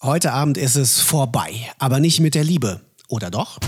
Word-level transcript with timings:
Heute 0.00 0.30
Abend 0.30 0.56
ist 0.58 0.76
es 0.76 1.02
vorbei, 1.02 1.50
aber 1.80 1.98
nicht 1.98 2.20
mit 2.20 2.36
der 2.36 2.44
Liebe. 2.44 2.82
Oder 3.10 3.32
doch? 3.32 3.58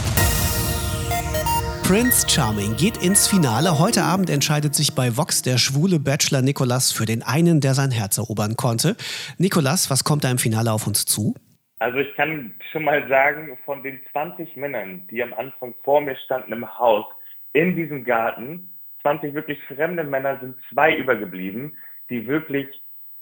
Prince 1.82 2.24
Charming 2.28 2.76
geht 2.76 3.02
ins 3.02 3.26
Finale. 3.26 3.80
Heute 3.80 4.04
Abend 4.04 4.30
entscheidet 4.30 4.76
sich 4.76 4.94
bei 4.94 5.16
Vox 5.16 5.42
der 5.42 5.58
schwule 5.58 5.98
Bachelor 5.98 6.40
Nikolas 6.40 6.92
für 6.92 7.04
den 7.04 7.24
einen, 7.24 7.60
der 7.60 7.74
sein 7.74 7.90
Herz 7.90 8.16
erobern 8.16 8.54
konnte. 8.54 8.94
Nikolas, 9.38 9.90
was 9.90 10.04
kommt 10.04 10.22
da 10.22 10.30
im 10.30 10.38
Finale 10.38 10.70
auf 10.70 10.86
uns 10.86 11.04
zu? 11.04 11.34
Also 11.80 11.98
ich 11.98 12.14
kann 12.14 12.54
schon 12.70 12.84
mal 12.84 13.08
sagen, 13.08 13.58
von 13.64 13.82
den 13.82 13.98
20 14.12 14.54
Männern, 14.54 15.08
die 15.10 15.24
am 15.24 15.34
Anfang 15.34 15.74
vor 15.82 16.00
mir 16.00 16.14
standen 16.14 16.52
im 16.52 16.78
Haus, 16.78 17.06
in 17.54 17.74
diesem 17.74 18.04
Garten, 18.04 18.70
20 19.02 19.34
wirklich 19.34 19.58
fremde 19.64 20.04
Männer, 20.04 20.38
sind 20.38 20.54
zwei 20.72 20.94
übergeblieben, 20.94 21.76
die 22.08 22.28
wirklich 22.28 22.68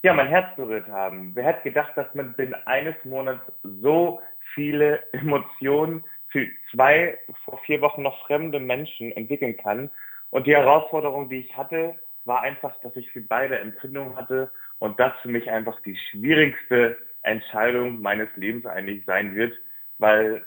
ja, 0.03 0.13
mein 0.13 0.27
Herz 0.27 0.55
berührt 0.55 0.87
haben. 0.87 1.31
Wer 1.35 1.45
hätte 1.45 1.63
gedacht, 1.63 1.91
dass 1.95 2.13
man 2.15 2.33
binnen 2.33 2.55
eines 2.65 2.95
Monats 3.03 3.43
so 3.63 4.21
viele 4.53 4.99
Emotionen 5.11 6.03
für 6.29 6.47
zwei 6.71 7.17
vor 7.43 7.59
vier 7.65 7.81
Wochen 7.81 8.03
noch 8.03 8.25
fremde 8.25 8.59
Menschen 8.59 9.11
entwickeln 9.11 9.57
kann? 9.57 9.89
Und 10.29 10.47
die 10.47 10.55
Herausforderung, 10.55 11.29
die 11.29 11.39
ich 11.39 11.57
hatte, 11.57 11.95
war 12.25 12.41
einfach, 12.41 12.79
dass 12.81 12.95
ich 12.95 13.09
für 13.11 13.21
beide 13.21 13.59
Empfindungen 13.59 14.15
hatte 14.15 14.51
und 14.77 14.99
das 14.99 15.11
für 15.21 15.29
mich 15.29 15.49
einfach 15.49 15.79
die 15.81 15.97
schwierigste 16.11 16.97
Entscheidung 17.23 18.01
meines 18.01 18.29
Lebens 18.35 18.65
eigentlich 18.65 19.03
sein 19.05 19.35
wird, 19.35 19.53
weil 19.97 20.45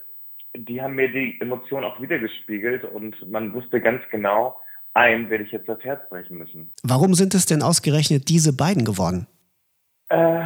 die 0.55 0.81
haben 0.81 0.95
mir 0.95 1.11
die 1.11 1.39
Emotionen 1.41 1.85
auch 1.85 2.01
wiedergespiegelt 2.01 2.85
und 2.85 3.31
man 3.31 3.53
wusste 3.53 3.81
ganz 3.81 4.03
genau, 4.11 4.57
einem 4.95 5.31
werde 5.31 5.45
ich 5.45 5.53
jetzt 5.53 5.69
das 5.69 5.83
Herz 5.83 6.07
brechen 6.09 6.39
müssen. 6.39 6.71
Warum 6.83 7.15
sind 7.15 7.35
es 7.35 7.47
denn 7.47 7.63
ausgerechnet 7.63 8.29
diese 8.29 8.55
beiden 8.55 8.85
geworden? 8.85 9.27
Äh, 10.13 10.45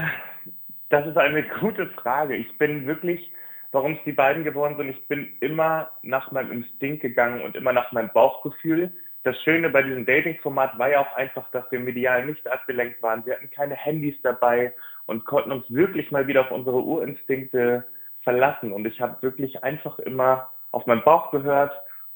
das 0.91 1.07
ist 1.07 1.19
eine 1.19 1.43
gute 1.61 1.89
Frage. 1.89 2.37
Ich 2.37 2.57
bin 2.57 2.87
wirklich, 2.87 3.33
warum 3.73 3.95
es 3.95 4.05
die 4.05 4.13
beiden 4.13 4.45
geworden 4.45 4.77
sind, 4.77 4.91
ich 4.91 5.09
bin 5.09 5.29
immer 5.41 5.91
nach 6.03 6.31
meinem 6.31 6.53
Instinkt 6.53 7.03
gegangen 7.03 7.43
und 7.43 7.57
immer 7.57 7.73
nach 7.73 7.91
meinem 7.91 8.11
Bauchgefühl. 8.11 8.93
Das 9.25 9.37
Schöne 9.43 9.69
bei 9.71 9.83
diesem 9.83 10.07
Dating-Format 10.07 10.79
war 10.79 10.89
ja 10.89 11.01
auch 11.01 11.17
einfach, 11.17 11.51
dass 11.51 11.69
wir 11.73 11.81
medial 11.81 12.27
nicht 12.27 12.47
abgelenkt 12.47 13.03
waren. 13.03 13.27
Wir 13.27 13.35
hatten 13.35 13.51
keine 13.51 13.75
Handys 13.75 14.15
dabei 14.23 14.73
und 15.07 15.25
konnten 15.25 15.51
uns 15.51 15.65
wirklich 15.69 16.13
mal 16.13 16.29
wieder 16.29 16.43
auf 16.43 16.53
unsere 16.53 16.77
Urinstinkte 16.77 17.85
verlassen. 18.23 18.73
Und 18.73 18.87
ich 18.87 19.01
habe 19.01 19.21
wirklich 19.21 19.65
einfach 19.65 19.99
immer 19.99 20.53
auf 20.71 20.87
meinen 20.87 21.03
Bauch 21.03 21.33
gehört 21.33 21.73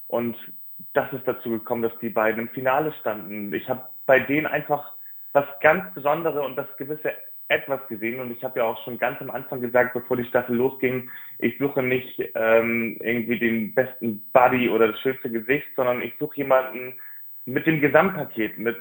und 0.07 0.37
das 0.93 1.13
ist 1.13 1.27
dazu 1.27 1.51
gekommen, 1.51 1.83
dass 1.83 1.99
die 1.99 2.11
beiden 2.11 2.43
im 2.43 2.49
Finale 2.51 2.93
standen. 3.01 3.53
Ich 3.53 3.69
habe 3.69 3.89
bei 4.07 4.21
denen 4.21 4.47
einfach 4.47 4.93
was 5.33 5.47
ganz 5.61 5.93
Besonderes 5.95 6.45
und 6.45 6.57
das 6.57 6.69
gewisse 6.77 7.13
etwas 7.51 7.81
gesehen 7.89 8.21
und 8.21 8.31
ich 8.31 8.43
habe 8.45 8.61
ja 8.61 8.65
auch 8.65 8.83
schon 8.85 8.99
ganz 8.99 9.21
am 9.21 9.31
Anfang 9.31 9.61
gesagt, 9.61 9.93
bevor 9.93 10.17
die 10.17 10.25
Staffel 10.25 10.57
losging, 10.57 11.11
ich 11.39 11.59
suche 11.59 11.83
nicht 11.83 12.23
ähm, 12.35 12.97
irgendwie 13.01 13.39
den 13.39 13.75
besten 13.75 14.23
Buddy 14.33 14.69
oder 14.69 14.89
das 14.89 15.01
schönste 15.01 15.31
Gesicht, 15.31 15.67
sondern 15.75 16.01
ich 16.01 16.13
suche 16.19 16.37
jemanden 16.37 16.95
mit 17.47 17.67
dem 17.67 17.81
Gesamtpaket, 17.81 18.59
mit 18.59 18.77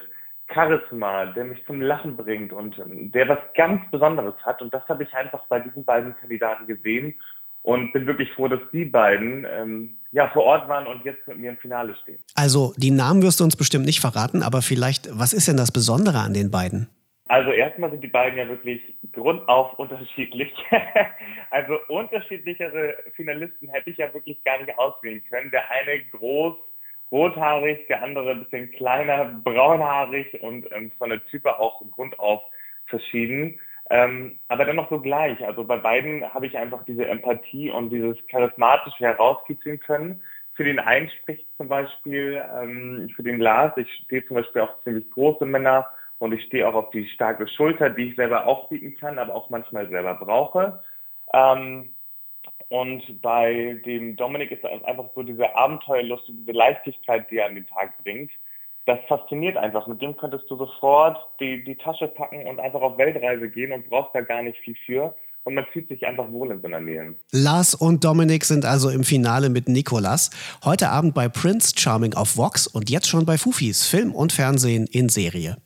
Charisma, 0.53 1.27
der 1.27 1.45
mich 1.45 1.65
zum 1.65 1.81
Lachen 1.81 2.15
bringt 2.15 2.53
und 2.53 2.77
ähm, 2.79 3.11
der 3.11 3.27
was 3.27 3.39
ganz 3.55 3.81
Besonderes 3.89 4.35
hat 4.43 4.61
und 4.61 4.71
das 4.73 4.87
habe 4.87 5.03
ich 5.03 5.13
einfach 5.13 5.43
bei 5.49 5.59
diesen 5.59 5.83
beiden 5.83 6.15
Kandidaten 6.17 6.67
gesehen 6.67 7.15
und 7.63 7.91
bin 7.91 8.05
wirklich 8.05 8.31
froh, 8.33 8.47
dass 8.47 8.61
die 8.71 8.85
beiden 8.85 9.47
ähm, 9.51 9.97
ja 10.11 10.29
vor 10.29 10.43
Ort 10.43 10.69
waren 10.69 10.85
und 10.85 11.03
jetzt 11.05 11.27
mit 11.27 11.39
mir 11.39 11.49
im 11.49 11.57
Finale 11.57 11.95
stehen. 12.03 12.19
Also 12.35 12.73
die 12.77 12.91
Namen 12.91 13.23
wirst 13.23 13.39
du 13.39 13.43
uns 13.43 13.55
bestimmt 13.55 13.85
nicht 13.85 13.99
verraten, 13.99 14.43
aber 14.43 14.61
vielleicht, 14.61 15.09
was 15.11 15.33
ist 15.33 15.47
denn 15.47 15.57
das 15.57 15.71
Besondere 15.71 16.19
an 16.19 16.33
den 16.33 16.51
beiden? 16.51 16.87
Also 17.29 17.51
erstmal 17.51 17.91
sind 17.91 18.03
die 18.03 18.07
beiden 18.07 18.39
ja 18.39 18.47
wirklich 18.47 18.81
grundauf 19.13 19.77
unterschiedlich. 19.77 20.51
also 21.51 21.77
unterschiedlichere 21.87 22.95
Finalisten 23.15 23.69
hätte 23.69 23.91
ich 23.91 23.97
ja 23.97 24.11
wirklich 24.15 24.43
gar 24.43 24.57
nicht 24.57 24.75
auswählen 24.79 25.23
können. 25.29 25.51
Der 25.51 25.69
eine 25.69 26.03
groß, 26.05 26.55
rothaarig, 27.11 27.85
der 27.85 28.01
andere 28.01 28.31
ein 28.31 28.43
bisschen 28.45 28.71
kleiner, 28.71 29.25
braunhaarig 29.43 30.41
und 30.41 30.71
ähm, 30.71 30.91
von 30.97 31.11
der 31.11 31.23
Type 31.27 31.59
auch 31.59 31.83
grundauf 31.91 32.41
verschieden. 32.87 33.59
Ähm, 33.91 34.39
aber 34.47 34.65
dennoch 34.65 34.89
so 34.89 34.99
gleich. 34.99 35.39
Also 35.45 35.63
bei 35.63 35.77
beiden 35.77 36.33
habe 36.33 36.47
ich 36.47 36.57
einfach 36.57 36.83
diese 36.85 37.05
Empathie 37.05 37.69
und 37.69 37.91
dieses 37.91 38.17
Charismatische 38.25 39.05
herauskitzeln 39.05 39.79
können. 39.79 40.19
Für 40.55 40.63
den 40.63 40.79
einen 40.79 41.11
spricht 41.21 41.45
zum 41.57 41.67
Beispiel, 41.67 42.43
ähm, 42.59 43.11
für 43.15 43.21
den 43.21 43.39
Lars, 43.39 43.77
ich 43.77 43.87
stehe 44.05 44.25
zum 44.25 44.37
Beispiel 44.37 44.63
auch 44.63 44.83
ziemlich 44.83 45.07
große 45.11 45.45
Männer, 45.45 45.85
und 46.19 46.33
ich 46.33 46.43
stehe 46.43 46.67
auch 46.67 46.75
auf 46.75 46.91
die 46.91 47.07
starke 47.09 47.47
Schulter, 47.47 47.89
die 47.89 48.09
ich 48.09 48.15
selber 48.15 48.45
auch 48.45 48.69
bieten 48.69 48.95
kann, 48.97 49.17
aber 49.17 49.33
auch 49.33 49.49
manchmal 49.49 49.89
selber 49.89 50.15
brauche. 50.15 50.83
Ähm, 51.33 51.89
und 52.67 53.21
bei 53.21 53.81
dem 53.85 54.15
Dominik 54.15 54.51
ist 54.51 54.63
es 54.63 54.83
einfach 54.83 55.05
so 55.15 55.23
diese 55.23 55.55
Abenteuerlust 55.55 56.29
und 56.29 56.41
diese 56.41 56.51
Leichtigkeit, 56.51 57.29
die 57.31 57.37
er 57.37 57.47
an 57.47 57.55
den 57.55 57.65
Tag 57.67 57.97
bringt. 58.03 58.31
Das 58.85 58.99
fasziniert 59.07 59.57
einfach. 59.57 59.87
Mit 59.87 60.01
dem 60.01 60.15
könntest 60.17 60.49
du 60.49 60.57
sofort 60.57 61.17
die, 61.39 61.63
die 61.63 61.75
Tasche 61.75 62.07
packen 62.07 62.45
und 62.47 62.59
einfach 62.59 62.81
auf 62.81 62.97
Weltreise 62.97 63.49
gehen 63.49 63.71
und 63.71 63.89
brauchst 63.89 64.13
da 64.13 64.21
gar 64.21 64.43
nicht 64.43 64.57
viel 64.59 64.75
für. 64.85 65.15
Und 65.45 65.55
man 65.55 65.65
fühlt 65.71 65.87
sich 65.87 66.05
einfach 66.05 66.29
wohl 66.31 66.51
in 66.51 66.61
seiner 66.61 66.79
Nähe. 66.79 67.15
Lars 67.31 67.73
und 67.73 68.03
Dominik 68.03 68.45
sind 68.45 68.65
also 68.65 68.89
im 68.89 69.03
Finale 69.03 69.49
mit 69.49 69.67
Nikolas. 69.67 70.29
Heute 70.65 70.89
Abend 70.89 71.15
bei 71.15 71.29
Prince 71.29 71.73
Charming 71.77 72.13
auf 72.13 72.37
Vox 72.37 72.67
und 72.67 72.89
jetzt 72.89 73.07
schon 73.07 73.25
bei 73.25 73.37
Fufis 73.37 73.87
Film 73.87 74.13
und 74.13 74.33
Fernsehen 74.33 74.85
in 74.91 75.09
Serie. 75.09 75.57